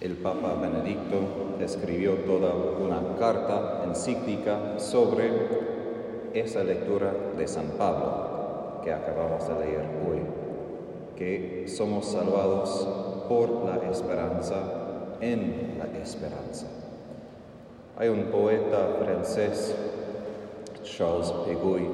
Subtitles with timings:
[0.00, 5.30] El Papa Benedicto escribió toda una carta encíclica sobre
[6.34, 10.18] esa lectura de San Pablo que acabamos de leer hoy,
[11.16, 12.86] que somos salvados
[13.26, 14.56] por la esperanza
[15.22, 16.66] en la esperanza.
[17.96, 19.74] Hay un poeta francés,
[20.82, 21.88] Charles Peguy,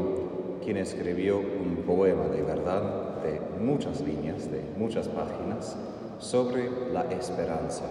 [0.65, 2.83] quien escribió un poema de verdad
[3.23, 5.77] de muchas líneas, de muchas páginas,
[6.23, 7.85] sobre la esperanza.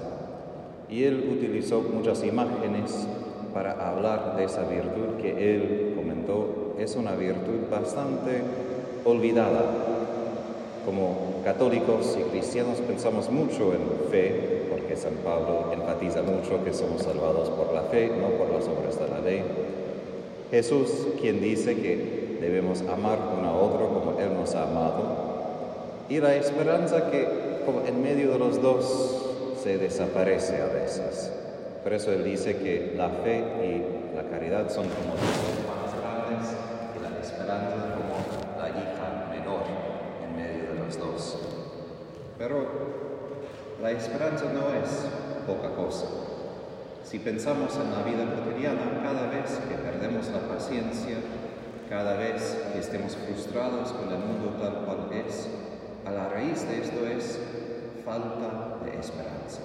[0.90, 3.08] Y él utilizó muchas imágenes
[3.54, 8.42] para hablar de esa virtud que él comentó es una virtud bastante
[9.06, 9.64] olvidada.
[10.86, 17.04] Como católicos y cristianos pensamos mucho en fe, porque San Pablo enfatiza mucho que somos
[17.04, 19.44] salvados por la fe, no por las obras de la ley.
[20.50, 25.22] Jesús, quien dice que debemos amar uno a otro como Él nos ha amado,
[26.10, 31.32] y la esperanza que como en medio de los dos se desaparece a veces.
[31.84, 36.56] Por eso él dice que la fe y la caridad son como dos hermanas grandes
[36.96, 39.64] y la esperanza como la hija menor
[40.24, 41.38] en medio de los dos.
[42.38, 42.66] Pero
[43.82, 45.06] la esperanza no es
[45.48, 46.06] poca cosa.
[47.04, 51.18] Si pensamos en la vida cotidiana, cada vez que perdemos la paciencia,
[51.90, 55.50] cada vez que estemos frustrados con el mundo tal cual es,
[56.06, 57.40] a la raíz de esto es
[58.04, 59.62] falta de esperanza.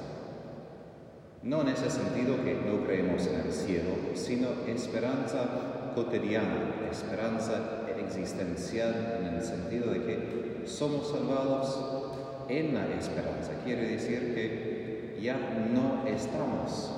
[1.43, 9.19] No en ese sentido que no creemos en el cielo, sino esperanza cotidiana, esperanza existencial
[9.21, 12.07] en el sentido de que somos salvados
[12.49, 13.53] en la esperanza.
[13.65, 15.37] Quiere decir que ya
[15.73, 16.93] no estamos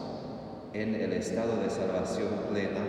[0.72, 2.80] en el estado de salvación plena,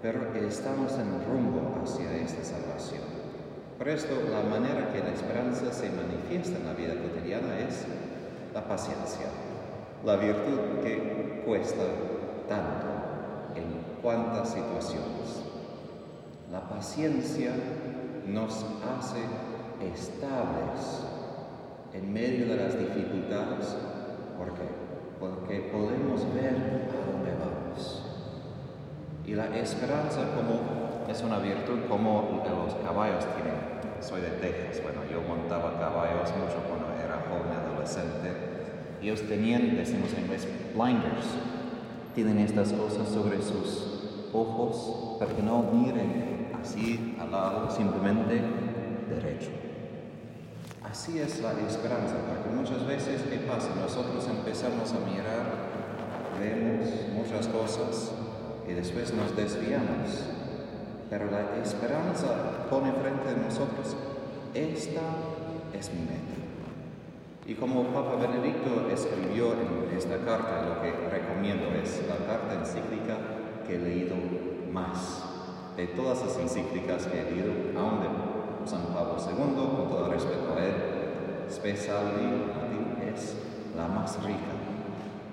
[0.00, 3.02] pero estamos en rumbo hacia esta salvación.
[3.82, 7.84] Por esto, la manera que la esperanza se manifiesta en la vida cotidiana es
[8.54, 9.26] la paciencia,
[10.04, 11.82] la virtud que cuesta
[12.48, 12.86] tanto
[13.56, 13.64] en
[14.00, 15.42] cuantas situaciones.
[16.52, 17.50] La paciencia
[18.24, 19.18] nos hace
[19.92, 21.02] estables
[21.92, 23.76] en medio de las dificultades.
[24.38, 24.68] ¿Por qué?
[25.18, 28.04] Porque podemos ver a dónde vamos.
[29.26, 33.71] Y la esperanza como es una virtud como los caballos tienen
[34.02, 38.32] soy de Texas, bueno, yo montaba caballos mucho cuando era joven adolescente.
[39.00, 41.26] Ellos tenían, decimos en inglés, blinders.
[42.14, 48.42] Tienen estas cosas sobre sus ojos para que no miren así al lado, simplemente
[49.08, 49.50] derecho.
[50.82, 53.68] Así es la esperanza, porque muchas veces, ¿qué pasa?
[53.80, 55.46] Nosotros empezamos a mirar,
[56.38, 58.12] vemos muchas cosas
[58.68, 60.41] y después nos desviamos
[61.12, 62.28] pero la esperanza
[62.70, 63.94] pone frente a nosotros,
[64.54, 65.02] esta
[65.78, 66.40] es mi meta.
[67.44, 73.18] Y como Papa Benedicto escribió en esta carta, lo que recomiendo es la carta encíclica
[73.66, 74.14] que he leído
[74.72, 75.22] más.
[75.76, 80.54] De todas las encíclicas que he leído, aún de San Pablo II, con todo respeto
[80.56, 80.74] a él,
[81.50, 82.46] Speciali
[83.14, 83.36] es
[83.76, 84.56] la más rica,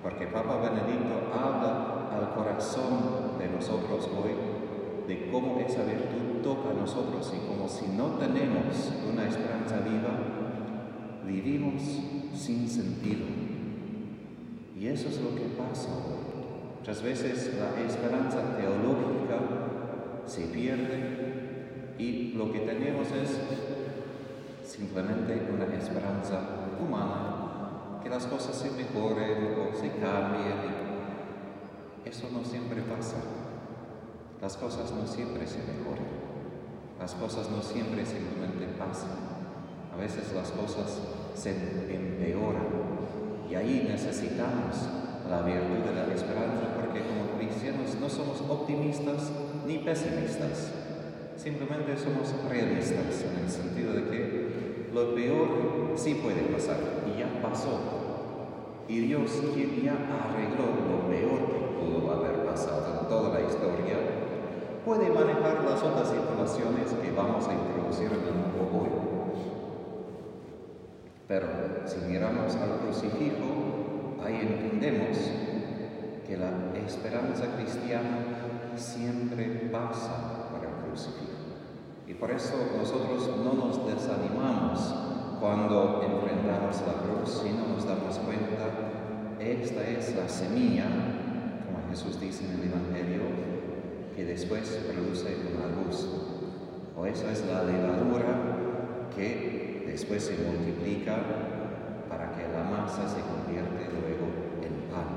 [0.04, 4.59] porque Papa Benedicto habla al corazón de nosotros hoy
[5.10, 11.26] de cómo esa virtud toca a nosotros y como si no tenemos una esperanza viva,
[11.26, 11.82] vivimos
[12.36, 13.26] sin sentido.
[14.78, 15.90] Y eso es lo que pasa
[16.80, 19.38] Muchas veces la esperanza teológica
[20.26, 23.38] se pierde y lo que tenemos es
[24.64, 26.40] simplemente una esperanza
[26.82, 30.80] humana, que las cosas se mejoren o se cambien.
[32.06, 33.18] Eso no siempre pasa.
[34.42, 36.08] Las cosas no siempre se mejoran.
[36.98, 39.12] Las cosas no siempre simplemente pasan.
[39.94, 40.98] A veces las cosas
[41.36, 41.52] se
[41.94, 42.64] empeoran.
[43.50, 44.76] Y ahí necesitamos
[45.30, 49.30] la virtud de la esperanza porque como cristianos no somos optimistas
[49.68, 50.72] ni pesimistas.
[51.36, 56.78] Simplemente somos realistas en el sentido de que lo peor sí puede pasar
[57.14, 57.78] y ya pasó.
[58.88, 64.19] Y Dios, quien ya arregló lo peor que pudo haber pasado en toda la historia,
[64.90, 68.90] puede manejar las otras situaciones que vamos a introducir en el mundo hoy.
[71.28, 71.48] Pero
[71.86, 75.16] si miramos al crucifijo, ahí entendemos
[76.26, 76.50] que la
[76.84, 81.38] esperanza cristiana siempre pasa por el crucifijo.
[82.08, 84.96] Y por eso nosotros no nos desanimamos
[85.40, 88.66] cuando enfrentamos la cruz, sino nos damos cuenta,
[89.40, 90.86] esta es la semilla,
[91.68, 93.49] como Jesús dice en el Evangelio,
[94.20, 96.06] que después produce una luz.
[96.98, 101.16] O esa es la levadura que después se multiplica
[102.10, 104.28] para que la masa se convierte luego
[104.62, 105.08] en pan.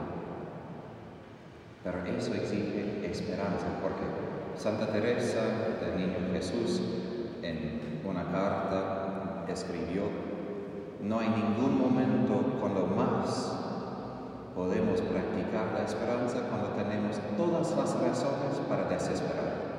[1.83, 4.05] Pero eso exige esperanza, porque
[4.57, 5.43] Santa Teresa
[5.81, 6.81] del Niño Jesús
[7.43, 10.05] en una carta escribió,
[11.03, 13.62] no hay ningún momento cuando más
[14.55, 19.73] podemos practicar la esperanza cuando tenemos todas las razones para desesperar.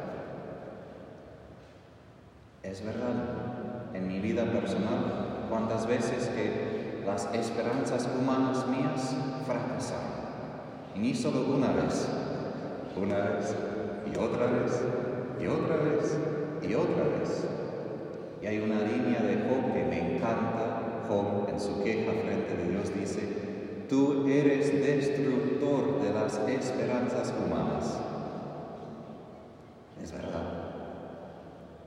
[2.63, 9.15] Es verdad, en mi vida personal, cuántas veces que las esperanzas humanas mías
[9.45, 10.23] fracasaron.
[10.95, 12.07] Y ni solo una vez,
[12.95, 13.55] una vez
[14.11, 14.81] y otra vez
[15.39, 16.17] y otra vez
[16.61, 17.45] y otra vez.
[18.41, 20.79] Y hay una línea de Job que me encanta.
[21.07, 23.42] Job en su queja frente a Dios dice,
[23.93, 27.99] tú eres destructor de las esperanzas humanas.
[30.01, 30.71] Es verdad.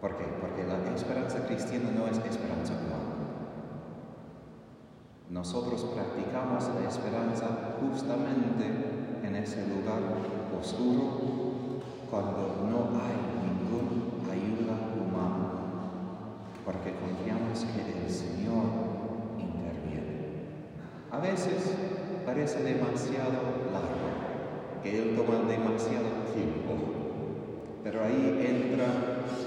[0.00, 0.24] ¿Por qué?
[0.40, 3.16] Porque la esperanza cristiana no es esperanza humana.
[5.30, 8.66] Nosotros practicamos la esperanza justamente
[9.24, 9.98] en ese lugar
[10.56, 15.50] oscuro cuando no hay ninguna ayuda humana,
[16.64, 18.62] porque confiamos que el Señor
[19.40, 20.16] interviene.
[21.10, 21.65] A veces
[22.36, 23.32] parece demasiado
[23.72, 24.12] largo,
[24.82, 26.76] que Él toma demasiado tiempo,
[27.82, 28.84] pero ahí entra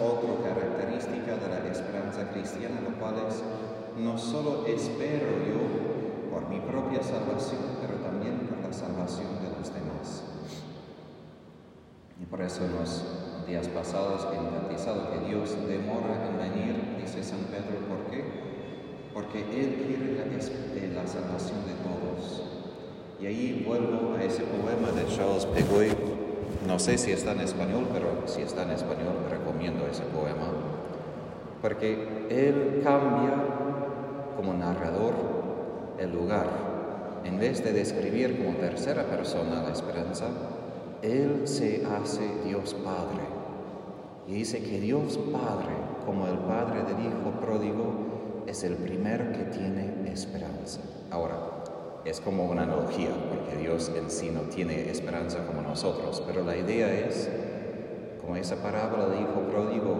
[0.01, 3.43] otra característica de la esperanza cristiana, lo cual es
[4.03, 9.71] no solo espero yo por mi propia salvación, pero también por la salvación de los
[9.71, 10.23] demás.
[12.19, 17.23] Y por eso en los días pasados he enfatizado que Dios demora en venir, dice
[17.23, 18.25] San Pedro, ¿por qué?
[19.13, 21.88] Porque Él quiere la, la salvación de todos.
[23.21, 25.89] Y ahí vuelvo a ese poema de Charles Peguy,
[26.67, 30.47] no sé si está en español, pero si está en español recomiendo ese poema,
[31.61, 33.33] porque él cambia
[34.37, 35.13] como narrador
[35.99, 36.47] el lugar.
[37.25, 40.27] En vez de describir como tercera persona la esperanza,
[41.01, 43.23] Él se hace Dios Padre.
[44.27, 45.75] Y dice que Dios Padre,
[46.05, 50.81] como el Padre del Hijo pródigo, es el primero que tiene esperanza.
[51.11, 51.58] Ahora,
[52.05, 56.55] es como una analogía, porque Dios en sí no tiene esperanza como nosotros, pero la
[56.55, 57.29] idea es,
[58.21, 59.97] como esa parábola de Hijo pródigo,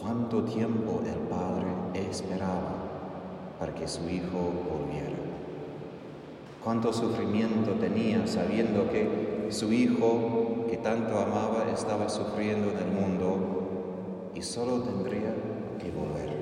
[0.00, 1.68] cuánto tiempo el Padre
[2.10, 2.74] esperaba
[3.58, 5.16] para que su hijo volviera.
[6.64, 14.30] Cuánto sufrimiento tenía sabiendo que su hijo que tanto amaba estaba sufriendo en el mundo
[14.34, 15.34] y solo tendría
[15.78, 16.32] que volver.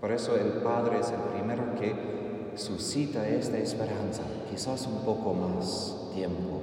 [0.00, 2.21] Por eso el Padre es el primero que
[2.56, 6.60] suscita esta esperanza, quizás un poco más tiempo.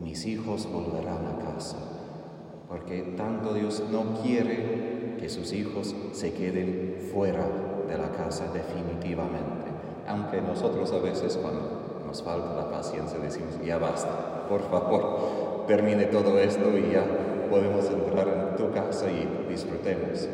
[0.00, 1.76] Mis hijos volverán a casa,
[2.68, 7.46] porque tanto Dios no quiere que sus hijos se queden fuera
[7.88, 9.70] de la casa definitivamente.
[10.08, 16.06] Aunque nosotros a veces cuando nos falta la paciencia decimos, ya basta, por favor, termine
[16.06, 17.04] todo esto y ya
[17.48, 20.28] podemos entrar en tu casa y disfrutemos.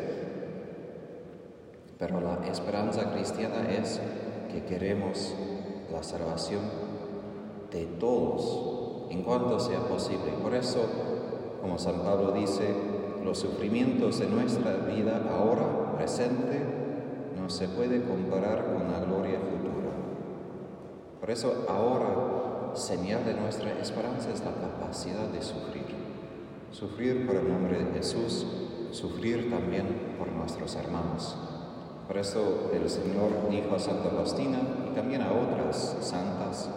[1.99, 4.01] Pero la esperanza cristiana es
[4.49, 5.35] que queremos
[5.93, 6.63] la salvación
[7.71, 10.33] de todos en cuanto sea posible.
[10.43, 10.81] Por eso,
[11.61, 12.75] como San Pablo dice,
[13.25, 16.79] los sufrimientos de nuestra vida ahora, presente,
[17.49, 19.91] se puede comparar con la gloria futura.
[21.21, 25.87] Por eso ahora señal de nuestra esperanza es la capacidad de sufrir.
[26.71, 28.47] Sufrir por el nombre de Jesús,
[28.93, 29.87] sufrir también
[30.19, 31.37] por nuestros hermanos.
[32.09, 34.59] Por eso el Señor dijo a Santa Faustina
[34.91, 36.71] y también a otras santas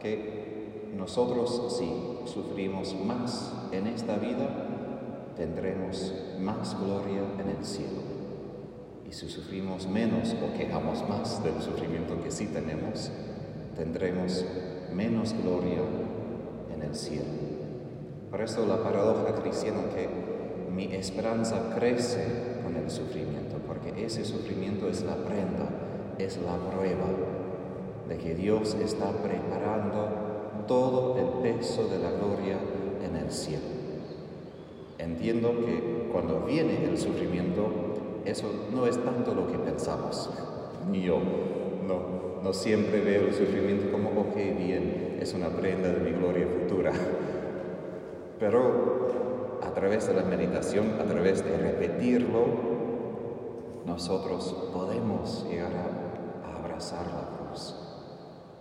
[0.00, 1.92] que nosotros si
[2.32, 4.48] sufrimos más en esta vida,
[5.36, 8.00] tendremos más gloria en el cielo.
[9.08, 13.10] Y si sufrimos menos o quejamos más del sufrimiento que sí tenemos,
[13.76, 14.44] tendremos
[14.94, 15.82] menos gloria
[16.74, 17.28] en el cielo.
[18.30, 20.08] Por eso la paradoja cristiana que
[20.74, 22.24] mi esperanza crece
[22.62, 23.51] con el sufrimiento,
[23.82, 25.68] porque ese sufrimiento es la prenda,
[26.18, 27.06] es la prueba
[28.08, 32.58] de que Dios está preparando todo el peso de la gloria
[33.04, 33.64] en el cielo.
[34.98, 37.68] Entiendo que cuando viene el sufrimiento,
[38.24, 40.30] eso no es tanto lo que pensamos,
[40.90, 41.18] ni yo.
[41.86, 46.46] No, no siempre veo el sufrimiento como, ok, bien, es una prenda de mi gloria
[46.46, 46.92] futura.
[48.38, 52.71] Pero a través de la meditación, a través de repetirlo,
[53.92, 57.74] nosotros podemos llegar a, abrazar la cruz,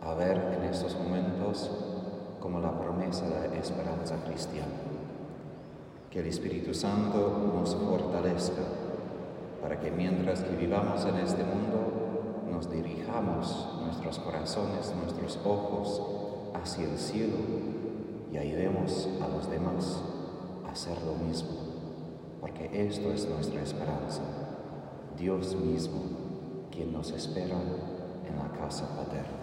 [0.01, 1.71] a ver en estos momentos
[2.41, 4.73] como la promesa de la esperanza cristiana.
[6.09, 8.61] Que el Espíritu Santo nos fortalezca
[9.61, 16.01] para que mientras vivamos en este mundo nos dirijamos nuestros corazones, nuestros ojos
[16.61, 17.37] hacia el cielo
[18.33, 20.01] y ayudemos a los demás
[20.67, 21.51] a hacer lo mismo,
[22.41, 24.23] porque esto es nuestra esperanza,
[25.21, 26.01] Dios mismo,
[26.71, 27.55] quien nos espera
[28.27, 29.40] en la casa paterna.